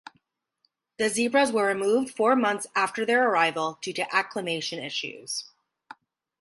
[0.97, 5.45] The zebras were removed four months after their arrival due to "acclimation" issues.